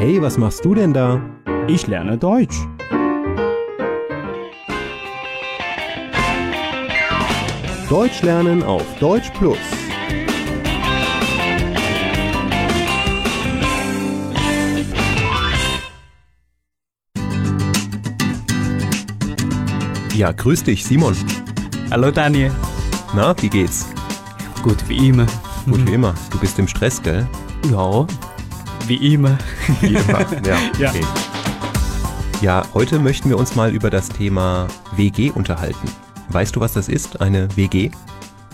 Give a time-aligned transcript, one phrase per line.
[0.00, 1.20] Hey, was machst du denn da?
[1.68, 2.56] Ich lerne Deutsch.
[7.90, 9.58] Deutsch lernen auf Deutsch Plus.
[20.14, 21.14] Ja, grüß dich, Simon.
[21.90, 22.50] Hallo Daniel.
[23.14, 23.86] Na, wie geht's?
[24.62, 25.26] Gut wie immer.
[25.66, 26.14] Gut wie immer.
[26.30, 27.28] Du bist im Stress, gell?
[27.70, 28.06] Ja,
[28.89, 29.37] wie immer.
[29.81, 30.25] Wie immer.
[30.45, 30.89] Ja, Ja.
[30.89, 31.01] okay.
[32.41, 35.87] Ja, heute möchten wir uns mal über das Thema WG unterhalten.
[36.29, 37.21] Weißt du, was das ist?
[37.21, 37.89] Eine WG?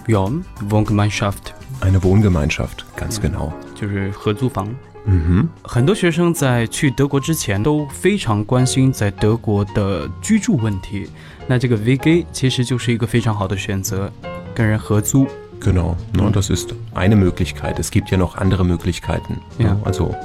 [0.07, 0.27] Ja,
[0.61, 3.51] Wohngemeinschaft Eine Wohngemeinschaft, ganz genau.
[3.75, 4.67] 就是合租房。
[5.07, 5.47] Mhm.
[5.63, 11.09] 很多学生在去德国之前都非常关心在德国的居住问题，
[11.47, 14.11] 那这个 VG 其实就是一个非常好的选择，
[14.53, 15.27] 跟人合租。
[15.59, 17.77] Genau, ne, das ist eine Möglichkeit.
[17.77, 19.41] Es gibt ja noch andere Möglichkeiten.
[19.59, 19.73] Ja.
[19.73, 19.79] Ne?
[19.85, 20.15] Also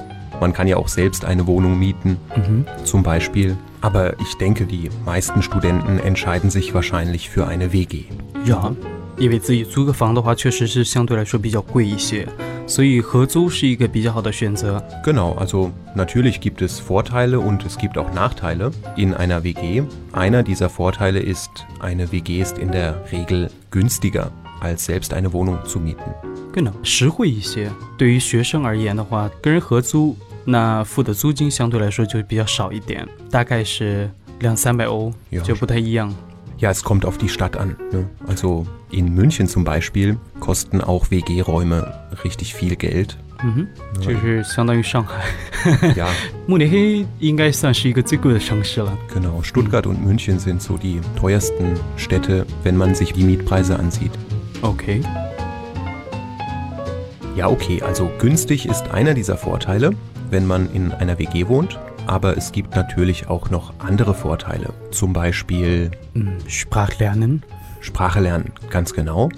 [0.40, 3.56] man kann ja auch selbst eine Wohnung mieten, 嗯哼， zum Beispiel.
[3.82, 8.04] Aber ich denke, die meisten Studenten entscheiden sich wahrscheinlich für eine WG.
[8.46, 8.72] 呀，
[9.18, 12.26] 因为自己租个房的话，确实是相对来说比较贵一些，
[12.66, 14.82] 所以合租是一个比较好的选择。
[15.04, 19.82] Genau, also natürlich gibt es Vorteile und es gibt auch Nachteile in einer WG.
[20.12, 25.58] Einer dieser Vorteile ist, eine WG ist in der Regel günstiger, als selbst eine Wohnung
[25.66, 26.12] zu mieten.
[26.52, 27.70] Genau，实惠一些。
[27.98, 35.40] 对于学生而言的话，跟人合租，那付的租金相对来说就比较少一点，大概是两三百欧， Ja.
[35.42, 36.14] 就不太一样。
[36.58, 37.76] Ja, es kommt auf die Stadt an.
[37.92, 38.08] Ne?
[38.26, 41.86] Also in München zum Beispiel kosten auch WG-Räume
[42.24, 43.10] richtig viel Geld.
[43.44, 45.26] 嗯哼， 就 是相当于上海，
[45.94, 46.08] Ja,
[46.46, 48.96] 慕尼黑应该算是一个最贵的城市了。
[49.14, 49.42] genau.
[49.42, 54.12] Stuttgart und München sind so die teuersten Städte, wenn man sich die Mietpreise ansieht.
[54.61, 55.01] Okay.
[57.35, 59.91] Ja, okay, also günstig ist einer dieser Vorteile,
[60.29, 65.13] wenn man in einer WG wohnt, aber es gibt natürlich auch noch andere Vorteile, zum
[65.13, 67.43] Beispiel hm, Sprachlernen.
[67.79, 69.29] Sprache lernen, ganz genau.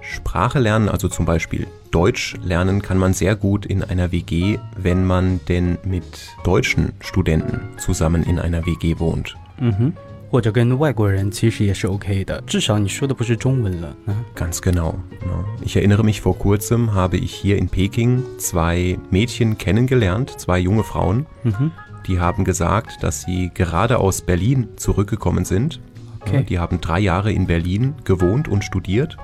[0.00, 5.04] Sprache lernen, also zum Beispiel Deutsch lernen, kann man sehr gut in einer WG, wenn
[5.04, 6.04] man denn mit
[6.44, 9.36] deutschen Studenten zusammen in einer WG wohnt.
[9.60, 9.92] Mhm.
[10.33, 13.95] 或者跟外国人其实也是 OK 的，至少你说的不是中文了。
[14.05, 14.93] 嗯 Ganz genau.
[15.21, 15.43] ne.
[15.63, 20.83] Ich erinnere mich, vor kurzem habe ich hier in Peking zwei Mädchen kennengelernt, zwei junge
[20.83, 21.25] Frauen.
[21.43, 21.71] 嗯哼
[22.07, 25.79] Die haben gesagt, dass sie gerade aus Berlin zurückgekommen sind.
[26.21, 26.37] Okay.
[26.37, 29.17] Ja, Die haben drei Jahre in Berlin gewohnt und studiert.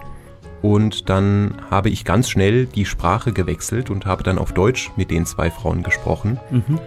[0.61, 5.11] Und dann habe ich ganz schnell die Sprache gewechselt und habe dann auf Deutsch mit
[5.11, 6.39] den zwei Frauen gesprochen.
[6.51, 6.79] 嗯哼，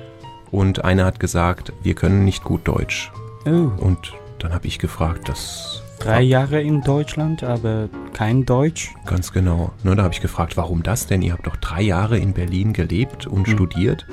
[0.50, 3.12] Und eine hat gesagt, wir können nicht gut Deutsch.
[3.45, 8.91] 哦，Und dann habe ich gefragt, das drei Jahre in Deutschland, aber kein Deutsch.
[9.05, 9.71] ganz genau.
[9.83, 11.21] Ne, da habe ich gefragt, warum das denn?
[11.21, 13.51] Ihr habt doch drei Jahre in Berlin gelebt und Mhm.
[13.53, 14.05] studiert.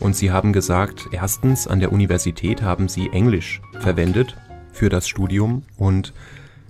[0.00, 4.36] Und sie haben gesagt, erstens an der Universität haben sie Englisch verwendet
[4.72, 6.12] für das Studium und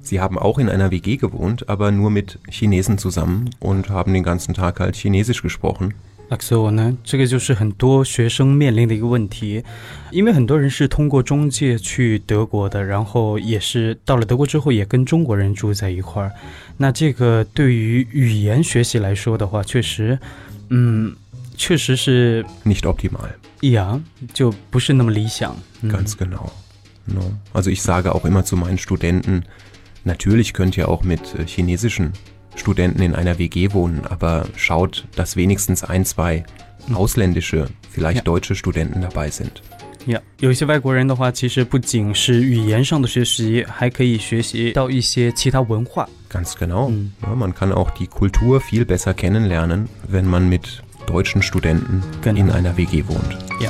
[0.01, 4.23] sie haben auch in einer WG gewohnt, aber nur mit Chinesen zusammen und haben den
[4.23, 5.95] ganzen Tag halt Chinesisch gesprochen.
[6.29, 9.63] Ach so 呢，这个就是很多学生面临的一个问题，
[10.11, 16.33] 因为很多人是通过中介去德国的，然后也是到了德国之后也跟中国人住在一块儿。
[16.79, 20.19] 那这个对于语言学习来说的话，确实，
[20.71, 21.15] 嗯，
[21.57, 23.29] 确实是 Nicht optimal,
[23.61, 24.01] 呀，
[24.35, 25.57] 就不是那么理想。
[25.83, 26.51] 嗯 ganz genau.
[27.05, 27.21] Ne?
[27.53, 29.45] Also ich sage auch immer zu meinen Studenten,
[30.03, 32.11] natürlich könnt ihr auch mit äh, chinesischen
[32.56, 36.44] Studenten in einer WG wohnen, aber schaut, dass wenigstens ein, zwei
[36.94, 38.24] ausländische, vielleicht Ja.
[38.24, 39.62] deutsche Studenten dabei sind.
[40.08, 46.10] 呀有一些外国人的话，其实不仅是语言上的学习，还可以学习到一些其他文化。
[46.30, 46.90] Ganz genau.
[46.90, 47.12] Mhm.
[47.22, 52.40] Ja, man kann auch die Kultur viel besser kennenlernen, wenn man mit deutschen Studenten Genau.
[52.40, 53.38] in einer WG wohnt.
[53.62, 53.70] Ja.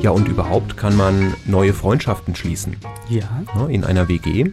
[0.00, 2.76] Ja, und überhaupt kann man neue Freundschaften schließen
[3.08, 4.52] Ja， ne, in einer WG,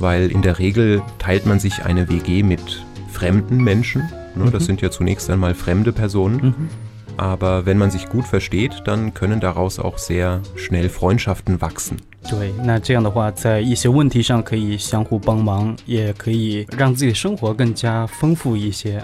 [0.00, 4.02] weil in der Regel teilt man sich eine WG mit fremden Menschen.
[4.34, 4.66] Ne, Das Mhm.
[4.66, 6.40] sind ja zunächst einmal fremde Personen.
[6.42, 6.68] 嗯哼。
[7.16, 11.96] Aber wenn man sich gut versteht, dann können daraus auch sehr schnell Freundschaften wachsen.
[12.28, 19.00] 对，那这样的话，在一些问题上可以相互帮忙，也可以让自己的生活更加丰富一些。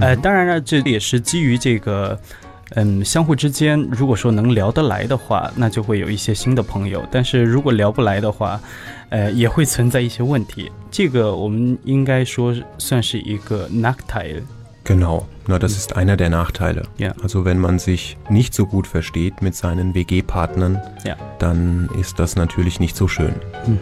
[0.00, 2.18] 呃，当然了，这也是基于这个，
[2.75, 7.05] 嗯，相互之间如果说能聊得来的话，那就会有一些新的朋友。
[7.09, 8.59] 但是如果聊不来的话，
[9.09, 10.71] 呃，也会存在一些问题。
[10.91, 14.41] 这个我们应该说算是一个 Nachteil。
[14.83, 16.83] Genau, na, das ist einer der Nachteile.
[16.97, 17.13] Ja.
[17.21, 21.17] Also wenn man sich nicht so gut versteht mit seinen WG-Partnern, Ja.
[21.39, 23.33] dann ist das natürlich nicht so schön.
[23.65, 23.77] 嗯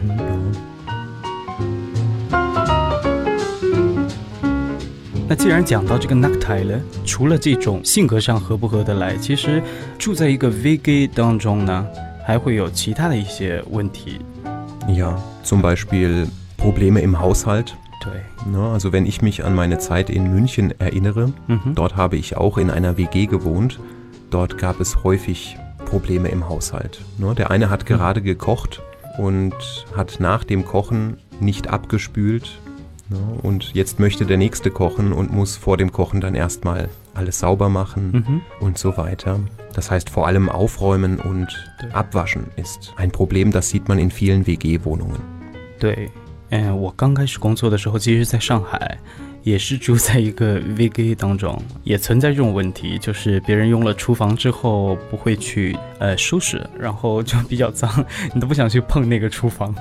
[5.29, 9.63] 那既然讲到这个 Nacktile 了，除了这种性格上合不合得来，其实
[9.99, 11.87] 住在一个 VG 当中呢，
[12.25, 14.21] 还会有其他的一些问题。
[14.89, 16.27] Ja, zum Beispiel
[16.57, 17.73] Probleme im Haushalt.
[18.03, 18.13] 对。
[18.51, 21.75] Na, also wenn ich mich an meine Zeit in München erinnere, Mhm.
[21.75, 23.79] dort habe ich auch in einer WG gewohnt.
[24.31, 27.01] Dort gab es häufig Probleme im Haushalt.
[27.19, 28.81] Ne, der eine hat gerade gekocht
[29.19, 29.55] und
[29.97, 32.59] hat nach dem Kochen nicht abgespült.
[33.09, 37.41] Ne, und jetzt möchte der nächste kochen und muss vor dem Kochen dann erstmal alles
[37.41, 38.41] sauber machen Mhm.
[38.61, 39.41] und so weiter.
[39.75, 41.49] Das heißt, vor allem Aufräumen und
[41.93, 45.19] Abwaschen ist ein Problem, das sieht man in vielen WG-Wohnungen.
[45.81, 46.11] 对，
[46.51, 48.99] 嗯，我刚开始工作的时候，其实在上海，
[49.46, 57.88] 也是住在一个 VGA 当中，也存在这种问题，就是别人用了厨房之后不会去呃收拾，然后就比较脏，
[58.34, 59.74] 你都不想去碰那个厨房。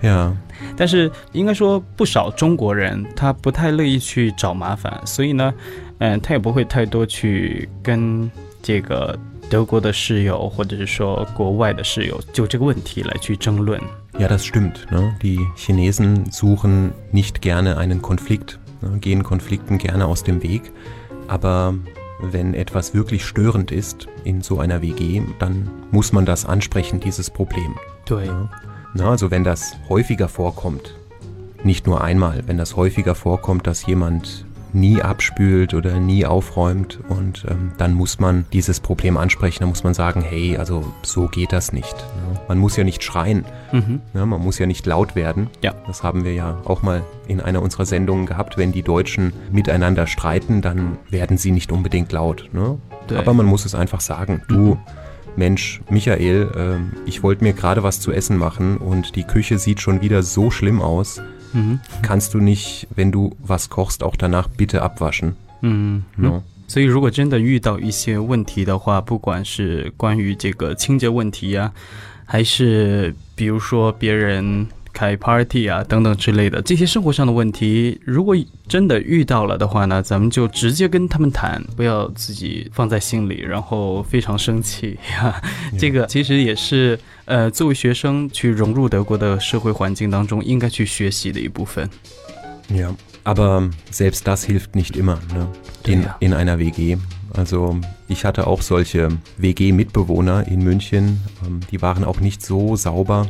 [0.00, 0.32] Ja,
[0.76, 5.52] 但是应该说，不少中国人他不太乐意去找麻烦，所以呢，
[5.98, 8.30] 嗯，他也不会太多去跟
[8.62, 9.18] 这个
[9.50, 13.80] 德国的室友或者是说国外的室友就这个问题来去争论。
[14.16, 14.74] Ja, das stimmt.
[14.92, 15.12] Ne?
[15.20, 18.56] Die Chinesen suchen nicht gerne einen Konflikt?
[19.00, 20.72] Gehen Konflikten gerne aus dem Weg.
[21.26, 21.74] Aber
[22.20, 27.30] wenn etwas wirklich störend ist in so einer WG, dann muss man das ansprechen, dieses
[27.30, 27.74] Problem.
[28.04, 28.28] 对
[28.94, 30.96] ，Na, also wenn das häufiger vorkommt,
[31.62, 37.44] nicht nur einmal, wenn das häufiger vorkommt, dass jemand nie abspült oder nie aufräumt und
[37.48, 41.52] ähm, dann muss man dieses Problem ansprechen, dann muss man sagen, hey, also so geht
[41.52, 41.96] das nicht.
[41.96, 42.40] Ne?
[42.48, 45.48] Man muss ja nicht schreien, 嗯哼，Ne, man muss ja nicht laut werden.
[45.62, 45.74] Ja.
[45.86, 48.56] Das haben wir ja auch mal in einer unserer Sendungen gehabt.
[48.56, 52.48] Wenn die Deutschen miteinander streiten, dann werden sie nicht unbedingt laut.
[52.52, 52.78] Ne?
[53.14, 54.42] Aber man muss es einfach sagen.
[54.48, 54.78] Du,
[55.36, 59.80] Mensch, Michael, ähm, ich wollte mir gerade was zu essen machen und die Küche sieht
[59.80, 61.22] schon wieder so schlimm aus
[61.53, 65.33] 嗯 Kannst du nicht, wenn du was kochst, auch danach bitte abwaschen?
[65.61, 66.23] 嗯嗯。
[66.23, 66.43] No?
[66.67, 71.71] 所以，如果真的遇到一些问题的话，不管是关于这个清洁问题呀、
[72.25, 74.65] 还是比如说别人
[74.98, 78.34] 开 party 啊等等之类的这些生活上的问题，如果
[78.66, 85.40] 真的遇到了的话呢，咱们就直接跟他们谈，不要自己放在心里，然后非常生气呀。
[85.78, 91.88] 这个其实也是呃，作为学生去融入德国的社会环境当中应该去学习的一部分。
[92.68, 92.92] Ja,
[93.22, 95.46] aber selbst das hilft nicht immer ne?
[95.84, 96.16] in, Ja.
[96.18, 96.96] in einer WG.
[97.34, 97.78] Also
[98.08, 103.26] ich hatte auch solche WG-Mitbewohner in München, ähm, die waren auch nicht so sauber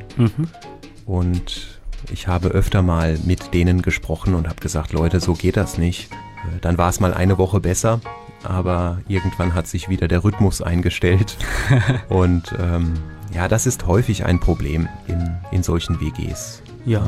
[1.08, 1.80] und
[2.12, 6.12] ich habe öfter mal mit denen gesprochen und habe gesagt, Leute, so geht das nicht.
[6.12, 8.02] Äh, Dann war es mal eine Woche besser,
[8.44, 11.38] aber irgendwann hat sich wieder der Rhythmus eingestellt
[12.10, 12.94] und ähm,
[13.34, 16.62] ja, das ist häufig ein Problem in, in solchen WGs.
[16.86, 17.02] 呀，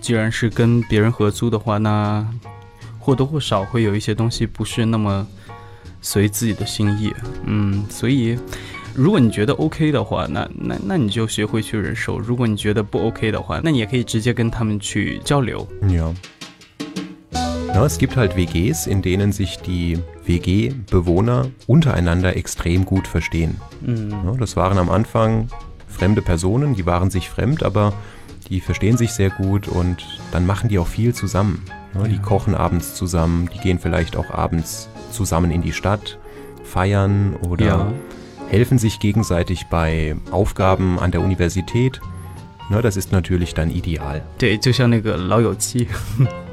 [0.00, 2.24] 既然是跟别人合租的话，那
[3.00, 5.26] 或多或少会有一些东西不是那么
[6.00, 7.12] 随自己的心意。
[7.44, 8.38] 嗯，所以
[8.94, 15.66] 如果你觉得 OK 的话，那那那你就学会去忍受；如果你觉得不 OK 的话，那你也可以直接跟他们去交流。
[15.82, 16.12] Ja.
[17.74, 23.56] Ja, es gibt halt WGs, in denen sich die WG-Bewohner untereinander extrem gut verstehen.
[23.82, 25.48] 嗯 Ja, das waren am Anfang
[25.86, 27.92] fremde Personen, die waren sich fremd, aber
[28.48, 31.62] die verstehen sich sehr gut und dann machen die auch viel zusammen.
[31.94, 32.22] Ja, die Ja.
[32.22, 36.18] kochen abends zusammen, die gehen vielleicht auch abends zusammen in die Stadt,
[36.64, 37.92] feiern oder 呀，
[38.49, 41.99] helfen sich gegenseitig bei Aufgaben an der Universität.
[42.69, 44.21] Ja, das ist natürlich dann ideal.
[44.37, 45.87] 对，就像那个老友记。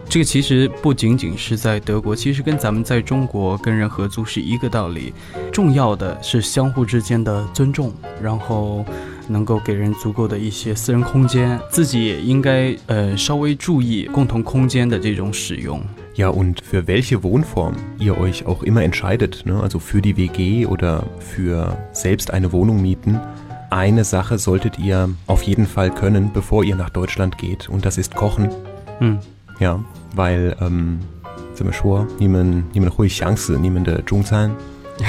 [0.08, 5.14] 这个其实不仅仅是在德国，其实跟咱们在中国跟人合租是一个道理。
[5.52, 8.84] 重要的是相互之间的尊重，然后
[9.28, 15.80] 能够给人足够的一些私人空间，自己也应该呃稍微注意共同空间的这种使用。
[16.20, 19.58] Ja, und für welche Wohnform ihr euch auch immer entscheidet, ne?
[19.58, 23.18] also für die WG oder für selbst eine Wohnung mieten,
[23.70, 27.96] eine Sache solltet ihr auf jeden Fall können, bevor ihr nach Deutschland geht, und das
[27.96, 28.50] ist Kochen.
[28.98, 29.20] Hm.
[29.60, 29.82] Ja,
[30.14, 30.98] weil, ähm,
[31.54, 34.56] sind wir schon, niemand, niemand ruhig Chance, niemand äh, der Zhongzahn.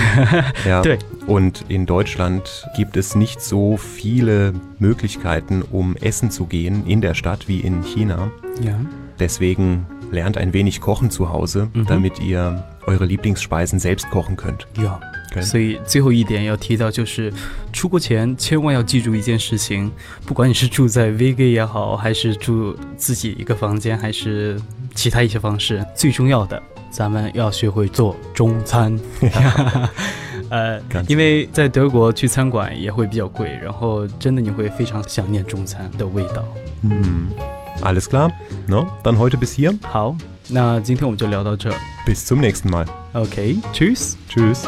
[0.66, 0.82] ja.
[1.28, 7.16] Und in Deutschland gibt es nicht so viele Möglichkeiten, um essen zu gehen in der
[7.16, 8.32] Stadt wie in China.
[8.64, 8.80] Ja.
[9.20, 11.86] Deswegen lernt ein wenig kochen zu Hause, Mhm.
[11.86, 14.66] damit ihr eure Lieblingsspeisen selbst kochen könnt.
[14.84, 15.00] 呀。
[15.34, 15.42] Okay?
[15.42, 17.32] 所以最后一点要提到，就是
[17.72, 19.90] 出国前千万要记住一件事情，
[20.26, 24.60] 不管你是住在 VG 也好，还是住自己一个房间，还是
[24.94, 29.00] 其他一些方式，最重要的，咱们要学会做中餐。
[30.50, 36.44] 呃 因为在德国去餐馆也会比较贵，然后真的你会非常想念中餐的味道。
[36.84, 37.28] Hm.
[37.82, 38.32] Alles klar?
[38.68, 38.88] No?
[39.04, 39.78] Dann heute bis hier.
[39.82, 40.16] 好，
[40.50, 41.72] 那今天我们就聊到这。
[42.06, 42.86] Bis zum nächsten Mal.
[43.14, 44.16] Okay, tschüss.
[44.30, 44.66] Tschüss.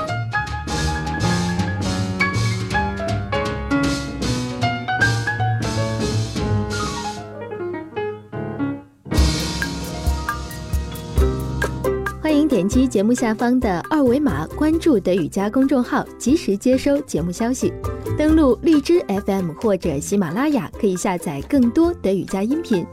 [12.22, 17.72] 欢迎点击节目下方的二维码关注德语家公众号，及时接收节目消息。
[18.16, 22.86] 登录荔枝 FM 或者喜马拉雅，可以下载更多德语佳音频。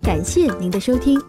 [0.00, 1.20] 感谢您的收听。